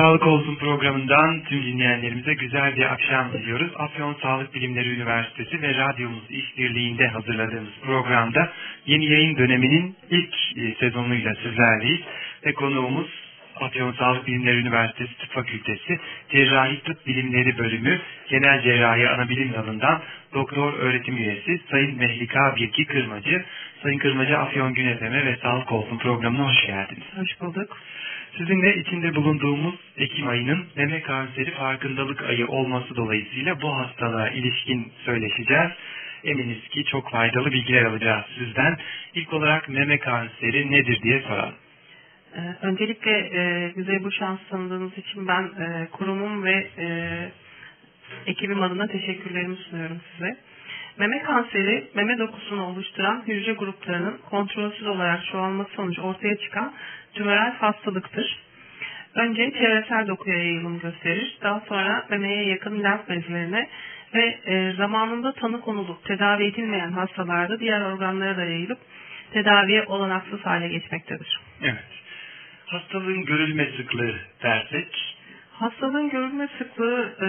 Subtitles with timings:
[0.00, 3.70] Sağlık Olsun programından tüm dinleyenlerimize güzel bir akşam diliyoruz.
[3.76, 8.52] Afyon Sağlık Bilimleri Üniversitesi ve radyomuz işbirliğinde hazırladığımız programda
[8.86, 12.00] yeni yayın döneminin ilk e, sezonuyla sizlerleyiz.
[12.46, 13.08] Ve konuğumuz
[13.60, 15.98] Afyon Sağlık Bilimleri Üniversitesi Tıp Fakültesi
[16.32, 20.02] Cerrahi Tıp Bilimleri Bölümü Genel Cerrahi Anabilim Dalı'ndan
[20.34, 23.44] Doktor Öğretim Üyesi Sayın Mehlika Birki Kırmacı.
[23.82, 27.06] Sayın Kırmacı Afyon Gün ve Sağlık Olsun programına hoş geldiniz.
[27.16, 27.76] Hoş bulduk.
[28.38, 35.70] Sizinle içinde bulunduğumuz Ekim ayının meme kanseri farkındalık ayı olması dolayısıyla bu hastalığa ilişkin söyleşeceğiz.
[36.24, 38.76] Eminiz ki çok faydalı bilgiler alacağız sizden.
[39.14, 41.54] İlk olarak meme kanseri nedir diye soralım.
[42.34, 46.86] Ee, öncelikle e, bize bu şans tanıdığınız için ben e, kurumum ve e,
[48.26, 50.36] ekibim adına teşekkürlerimi sunuyorum size.
[51.00, 56.72] Meme kanseri, meme dokusunu oluşturan hücre gruplarının kontrolsüz olarak çoğalması sonucu ortaya çıkan
[57.14, 58.38] tümörel hastalıktır.
[59.14, 61.38] Önce çevresel dokuya yayılım gösterir.
[61.42, 63.68] Daha sonra memeye yakın lenf bezlerine
[64.14, 68.78] ve e, zamanında tanı konulup tedavi edilmeyen hastalarda diğer organlara da yayılıp
[69.32, 71.40] tedaviye olanaksız hale geçmektedir.
[71.62, 71.84] Evet.
[72.66, 75.19] Hastalığın görülme sıklığı dersek?
[75.60, 77.26] Hastalığın görülme sıklığı e,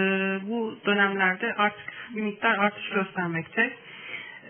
[0.48, 3.70] bu dönemlerde artık bir miktar artış göstermekte.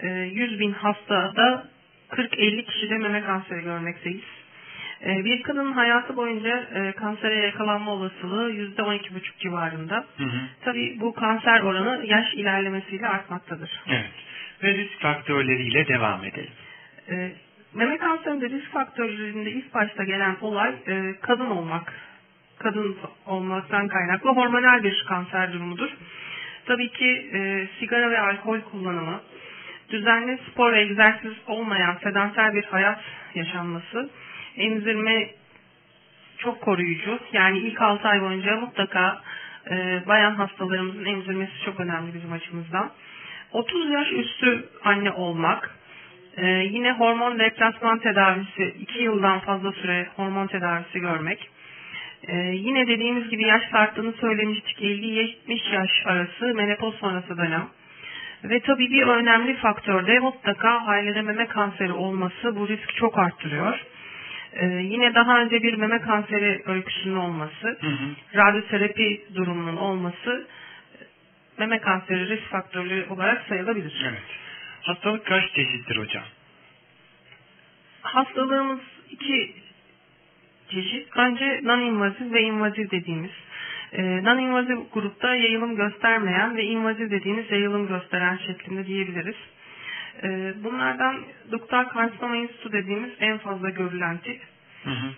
[0.02, 1.66] E, 100 bin hastada
[2.10, 4.24] 40-50 kişide meme kanseri görmekteyiz.
[5.06, 10.04] E, bir kadının hayatı boyunca e, kansere yakalanma olasılığı %12,5 civarında.
[10.16, 10.40] Hı hı.
[10.64, 13.70] Tabii bu kanser oranı yaş ilerlemesiyle artmaktadır.
[13.88, 14.10] Evet.
[14.62, 16.52] Ve risk faktörleriyle devam edelim.
[17.10, 17.32] E,
[17.74, 22.11] meme kanserinde risk faktörlerinde ilk başta gelen olay e, kadın olmak.
[22.62, 22.96] Kadın
[23.26, 25.88] olmaktan kaynaklı hormonal bir kanser durumudur.
[26.66, 29.20] Tabii ki e, sigara ve alkol kullanımı,
[29.90, 33.00] düzenli spor ve egzersiz olmayan sedanter bir hayat
[33.34, 34.10] yaşanması,
[34.56, 35.30] emzirme
[36.38, 37.18] çok koruyucu.
[37.32, 39.22] Yani ilk 6 ay boyunca mutlaka
[39.70, 42.90] e, bayan hastalarımızın emzirmesi çok önemli bizim açımızdan.
[43.52, 45.76] 30 yaş üstü anne olmak,
[46.36, 51.50] e, yine hormon deplasman tedavisi, 2 yıldan fazla süre hormon tedavisi görmek.
[52.28, 57.68] E, yine dediğimiz gibi yaş arttığını söylemiştik 50-70 yaş arası menopoz sonrası dönem.
[58.44, 63.84] Ve tabii bir önemli faktör de mutlaka ailede meme kanseri olması bu risk çok arttırıyor.
[64.52, 68.36] Ee, yine daha önce bir meme kanseri öyküsünün olması, Hı hı.
[68.36, 70.46] radyoterapi durumunun olması
[70.94, 71.04] e,
[71.58, 74.04] meme kanseri risk faktörü olarak sayılabilir.
[74.08, 74.22] Evet.
[74.82, 76.24] Hastalık kaç çeşittir hocam?
[78.02, 79.54] Hastalığımız iki
[80.72, 81.16] çeşit.
[81.16, 83.30] Önce non-invazif ve invazif dediğimiz.
[83.92, 89.36] Ee, non-invazif grupta yayılım göstermeyen ve invazif dediğimiz yayılım gösteren şeklinde diyebiliriz.
[90.22, 91.16] Ee, bunlardan
[91.52, 94.40] duktal karsinoma institü dediğimiz en fazla görülen tip.
[94.84, 95.12] Hı hı.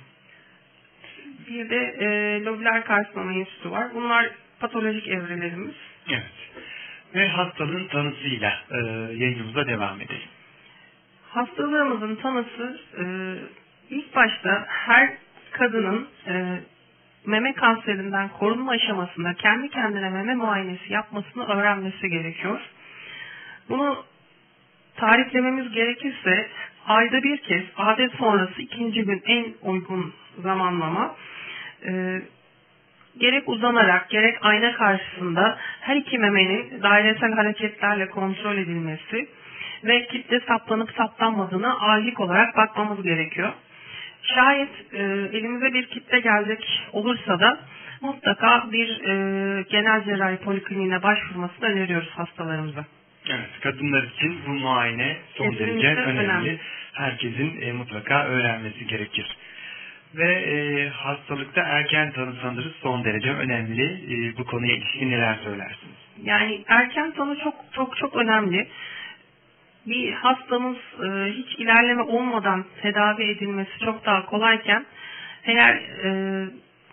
[1.49, 3.87] Bir de e, lobüler karsinoma enstitüsü var.
[3.95, 5.75] Bunlar patolojik evrelerimiz.
[6.09, 6.33] Evet.
[7.15, 8.77] Ve hastalığın tanısıyla e,
[9.17, 10.29] yayınımıza devam edelim.
[11.31, 13.05] Hastalığımızın tanısı e,
[13.91, 15.24] ilk başta her
[15.55, 16.61] kadının e,
[17.27, 22.61] meme kanserinden korunma aşamasında kendi kendine meme muayenesi yapmasını öğrenmesi gerekiyor.
[23.69, 24.05] Bunu
[24.97, 26.49] tariflememiz gerekirse
[26.87, 31.17] ayda bir kez adet sonrası ikinci gün en uygun zamanlama
[31.87, 32.23] e,
[33.19, 39.29] gerek uzanarak gerek ayna karşısında her iki memenin dairesel hareketlerle kontrol edilmesi
[39.85, 43.53] ve kitle saplanıp saplanmadığına aylık olarak bakmamız gerekiyor.
[44.25, 45.03] Şayet e,
[45.39, 47.59] elimize bir kitle gelecek olursa da
[48.01, 52.85] mutlaka bir e, genel cerrahi polikliniğine başvurmasını öneriyoruz hastalarımıza.
[53.29, 56.21] Evet, kadınlar için bu muayene son Kesinlikle derece önemli.
[56.25, 56.59] önemli.
[56.93, 59.37] Herkesin e, mutlaka öğrenmesi gerekir.
[60.15, 63.83] Ve e, hastalıkta erken tanı sanırız son derece önemli.
[63.85, 65.95] E, bu konuya ilişkin neler söylersiniz?
[66.23, 68.69] Yani erken tanı çok çok çok önemli.
[69.87, 74.85] Bir hastamız e, hiç ilerleme olmadan tedavi edilmesi çok daha kolayken
[75.45, 75.75] eğer
[76.05, 76.45] e,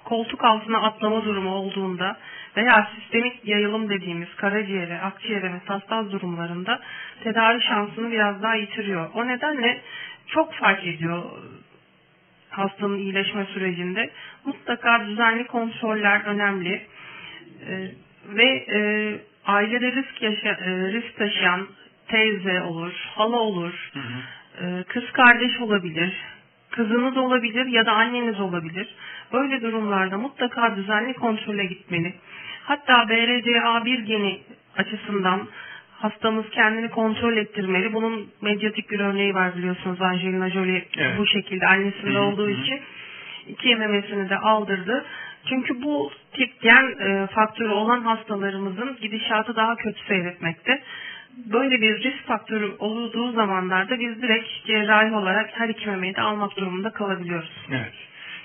[0.03, 2.17] koltuk altına atlama durumu olduğunda
[2.57, 6.79] veya sistemik yayılım dediğimiz karaciğere, akciğere metastaz durumlarında
[7.23, 9.09] tedavi şansını biraz daha yitiriyor.
[9.13, 9.81] O nedenle
[10.27, 11.23] çok fark ediyor
[12.51, 14.09] hastanın iyileşme sürecinde.
[14.45, 16.81] Mutlaka düzenli kontroller önemli.
[17.67, 17.91] Ee,
[18.29, 18.79] ve e,
[19.45, 21.67] ailede risk, yaşa, e, risk taşıyan
[22.11, 24.67] teyze olur, hala olur, Hı hı.
[24.67, 26.13] e, kız kardeş olabilir,
[26.71, 28.87] kızınız olabilir ya da anneniz olabilir.
[29.33, 32.13] Böyle durumlarda mutlaka düzenli kontrole gitmeli.
[32.63, 34.39] Hatta BRCA1 geni
[34.77, 35.47] açısından
[35.99, 37.93] hastamız kendini kontrol ettirmeli.
[37.93, 41.17] Bunun medyatik bir örneği var biliyorsunuz Angelina Jolie Evet.
[41.17, 42.81] bu şekilde annesinde olduğu için.
[43.47, 45.05] iki memesini de aldırdı.
[45.49, 50.81] Çünkü bu tip gen e, faktörü olan hastalarımızın gidişatı daha kötü seyretmekte.
[51.37, 56.57] Böyle bir risk faktörü olduğu zamanlarda biz direkt cerrahi olarak her iki memeyi de almak
[56.57, 57.51] durumunda kalabiliyoruz.
[57.71, 57.93] Evet.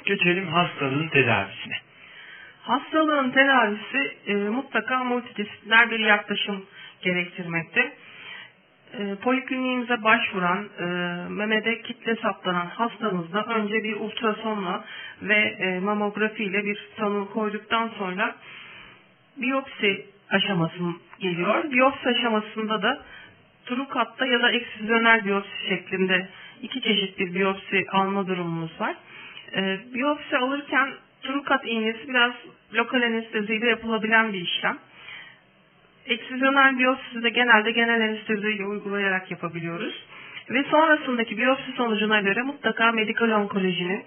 [0.05, 1.77] Geçelim hastalığın tedavisine.
[2.62, 6.65] Hastalığın tedavisi e, mutlaka multidisipliner bir yaklaşım
[7.03, 7.93] gerektirmekte.
[8.99, 10.85] E, polikliniğimize başvuran, e,
[11.29, 14.85] memede kitle saptanan hastamızda önce bir ultrasonla
[15.23, 18.35] ve e, mamografi ile bir tanı koyduktan sonra
[19.37, 20.78] biyopsi aşaması
[21.20, 21.73] geliyor.
[21.73, 23.00] Biyopsi aşamasında da
[23.67, 26.28] trukatta ya da eksizyonel biyopsi şeklinde
[26.62, 28.94] iki çeşit bir biyopsi alma durumumuz var.
[29.56, 30.90] E, biyopsi alırken
[31.23, 32.32] trukat iğnesi biraz
[32.75, 34.78] lokal anesteziyle yapılabilen bir işlem.
[36.06, 39.94] Eksizyonel biyopsisi de genelde genel anesteziyi uygulayarak yapabiliyoruz.
[40.50, 44.05] Ve sonrasındaki biyopsi sonucuna göre mutlaka medikal onkolojinin,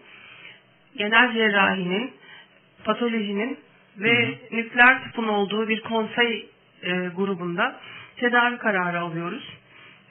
[0.97, 2.11] genel cerrahinin,
[2.83, 3.59] patolojinin
[3.97, 4.57] ve hı hı.
[4.57, 6.49] nükleer tıpın olduğu bir konsey
[6.83, 7.75] e, grubunda
[8.17, 9.59] tedavi kararı alıyoruz.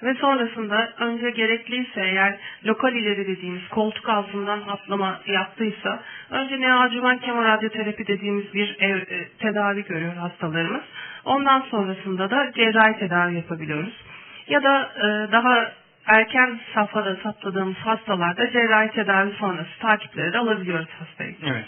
[0.02, 8.06] Ve sonrasında önce gerekliyse eğer lokal ileri dediğimiz koltuk altından atlama yaptıysa önce neoadjuvan kemoradyoterapi
[8.06, 10.82] dediğimiz bir ev, e, tedavi görüyor hastalarımız.
[11.24, 14.04] Ondan sonrasında da cerrahi tedavi yapabiliyoruz.
[14.48, 15.72] Ya da e, daha
[16.06, 21.34] erken safhada saptadığımız hastalarda cerrahi tedavi sonrası takipleri de alabiliyoruz hastayı.
[21.46, 21.64] Evet.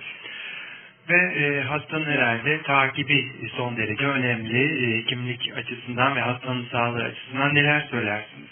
[1.10, 4.94] Ve e, hastanın herhalde takibi son derece önemli.
[4.98, 8.48] E, kimlik açısından ve hastanın sağlığı açısından neler söylersiniz?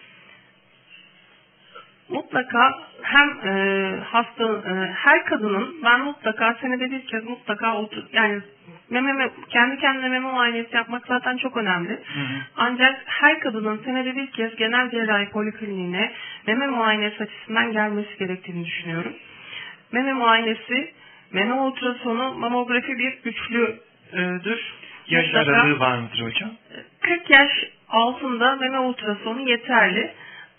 [2.08, 8.40] mutlaka hem e, hasta e, her kadının ben mutlaka senede bir kez mutlaka otur yani
[8.90, 11.90] meme kendi kendine meme muayenesi yapmak zaten çok önemli.
[11.90, 12.38] Hı hı.
[12.56, 16.12] Ancak her kadının senede bir kez genel cerrahi polikliniğine
[16.46, 19.12] meme muayenesi açısından gelmesi gerektiğini düşünüyorum.
[19.92, 20.92] Meme muayenesi,
[21.32, 24.74] meme ultrasonu, mamografi bir üçlüdür.
[25.08, 26.50] Yaş mutlaka, aralığı var mıdır hocam?
[27.00, 27.50] 40 yaş
[27.88, 30.12] altında meme ultrasonu yeterli.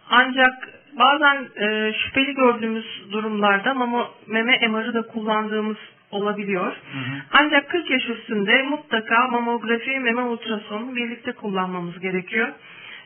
[0.10, 5.78] Ancak bazen e, şüpheli gördüğümüz durumlarda mama, meme MR'ı da kullandığımız
[6.12, 6.66] olabiliyor.
[6.66, 7.22] Hı hı.
[7.32, 12.48] Ancak 40 yaş üstünde mutlaka mamografi, meme ultrasonu birlikte kullanmamız gerekiyor.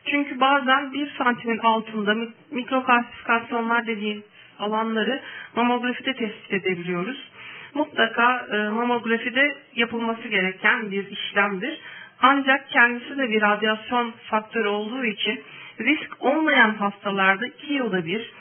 [0.06, 2.16] Çünkü bazen 1 santimin altında
[2.50, 4.22] mikrokalsifikasyonlar dediğim
[4.58, 5.20] alanları
[5.56, 7.30] mamografide tespit edebiliyoruz.
[7.74, 11.80] Mutlaka e, mamografide yapılması gereken bir işlemdir.
[12.20, 15.42] Ancak kendisi de bir radyasyon faktörü olduğu için
[15.80, 18.32] risk olmayan hastalarda 2 yılda bir,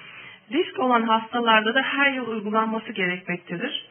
[0.52, 3.86] risk olan hastalarda da her yıl uygulanması gerekmektedir.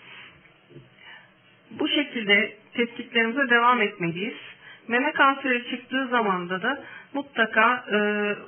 [1.70, 4.36] Bu şekilde tetkiklerimize devam etmeliyiz.
[4.88, 6.84] Meme kanseri çıktığı zamanda da
[7.14, 7.98] mutlaka e,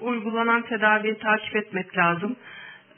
[0.00, 2.36] uygulanan tedaviyi takip etmek lazım.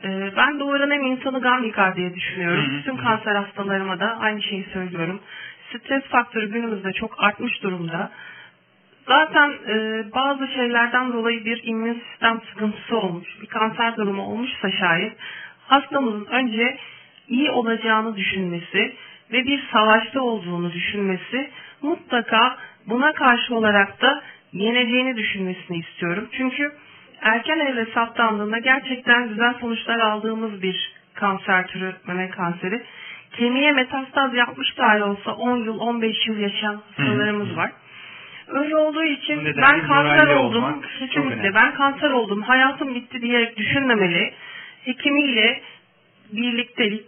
[0.05, 2.65] E, ben doğuran hem insanı gam yıkar diye düşünüyorum.
[2.79, 5.21] Bütün kanser hastalarıma da aynı şeyi söylüyorum.
[5.69, 8.11] Stres faktörü günümüzde çok artmış durumda.
[9.07, 15.13] Zaten e, bazı şeylerden dolayı bir immün sistem sıkıntısı olmuş, bir kanser durumu olmuşsa şayet
[15.67, 16.77] hastamızın önce
[17.29, 18.95] iyi olacağını düşünmesi
[19.33, 21.51] ve bir savaşta olduğunu düşünmesi
[21.83, 22.57] mutlaka
[22.87, 24.23] buna karşı olarak da
[24.53, 26.29] yeneceğini düşünmesini istiyorum.
[26.33, 26.73] Çünkü
[27.21, 32.83] erken evre saptandığında gerçekten güzel sonuçlar aldığımız bir kanser türü meme kanseri.
[33.33, 37.71] Kemiğe metastaz yapmış dahi olsa 10 yıl 15 yıl yaşayan hastalarımız var.
[38.49, 40.83] Öyle olduğu için ben kanser oldum.
[40.99, 42.43] Kesinlikle ben kanser oldum.
[42.43, 44.33] Hayatım bitti diyerek düşünmemeli.
[44.85, 45.61] Hekimiyle
[46.33, 47.05] birliktelik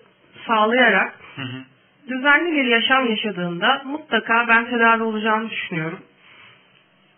[0.47, 1.63] sağlayarak hı hı.
[2.09, 5.99] düzenli bir yaşam yaşadığında mutlaka ben tedavi olacağını düşünüyorum.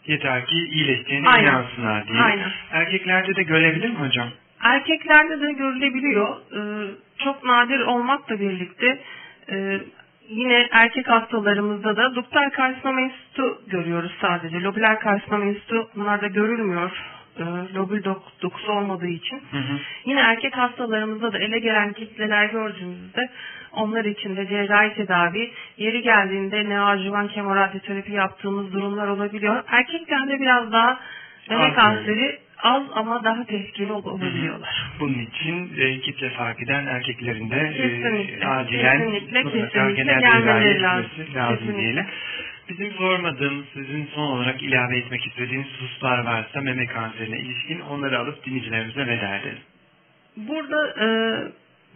[0.07, 1.53] Yeter ki iyileştiğine Aynen.
[1.53, 2.23] inansınlar diye.
[2.23, 2.51] Aynen.
[2.73, 4.29] Erkeklerde de görebilir mi hocam?
[4.63, 6.29] Erkeklerde de görülebiliyor.
[6.29, 6.91] Ee,
[7.25, 8.99] çok nadir olmakla birlikte
[9.51, 9.81] e,
[10.29, 14.61] yine erkek hastalarımızda da duktal karsinoma enstitü görüyoruz sadece.
[14.63, 16.91] Lobüler karsinoma enstitü bunlarda görülmüyor.
[17.39, 19.43] E, lobül dok dokusu olmadığı için.
[19.51, 19.79] Hı hı.
[20.05, 23.31] Yine erkek hastalarımızda da ele gelen kitleler gördüğümüzde
[23.73, 29.63] onlar için de cerrahi tedavi, yeri geldiğinde neoadjuvan kemoradyoterapi yaptığımız durumlar olabiliyor.
[29.67, 31.01] Erkeklerde biraz daha
[31.51, 34.93] meme kanseri az ama daha tehlikeli olabiliyorlar.
[35.01, 41.57] Bunun için e, kitle fark eden erkeklerin de e, acilen kesinlikle, kesinlikle gelmeleri lazım, lazım
[41.57, 41.81] kesinlikle.
[41.83, 42.07] diyelim.
[42.71, 48.47] Bizim sormadığımız, sizin son olarak ilave etmek istediğiniz hususlar varsa meme kanserine ilişkin onları alıp
[48.47, 49.59] dinleyicilerimize veda edelim.
[50.37, 51.09] Burada e,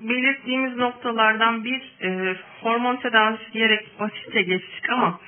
[0.09, 5.21] belirttiğimiz noktalardan bir e, hormon tedavisi diyerek basitçe geçtik ama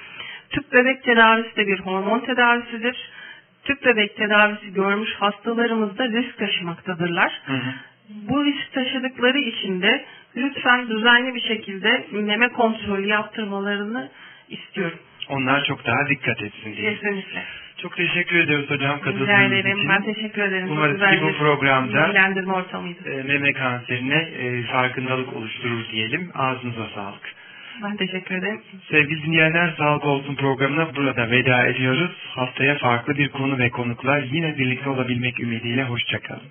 [0.50, 2.96] tüp bebek tedavisi de bir hormon tedavisidir
[3.64, 7.40] tüp bebek tedavisi görmüş hastalarımız da risk taşımaktadırlar.
[7.46, 7.72] Hı hı.
[8.08, 10.04] bu risk taşıdıkları için de
[10.36, 14.10] lütfen düzenli bir şekilde meme kontrolü yaptırmalarını
[14.48, 14.98] istiyorum.
[15.28, 16.94] Onlar çok daha dikkat etsin diye.
[16.94, 17.42] Kesinlikle.
[17.82, 19.78] Çok teşekkür ediyoruz hocam Rica katıldığınız ederim.
[19.78, 19.88] için.
[19.88, 20.70] Ben teşekkür ederim.
[20.70, 22.12] Umarız ki bu programda
[23.06, 26.30] e, meme kanserine e, farkındalık oluşturur diyelim.
[26.34, 27.34] Ağzınıza sağlık.
[27.82, 28.60] Ben teşekkür ederim.
[28.90, 32.10] Sevgili dinleyenler Sağlık Olsun programına burada veda ediyoruz.
[32.34, 36.48] Haftaya farklı bir konu ve konuklar yine birlikte olabilmek ümidiyle hoşçakalın.